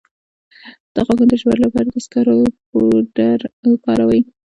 [0.93, 2.37] د غاښونو د ژیړوالي لپاره د سکرو
[2.69, 4.21] پوډر وکاروئ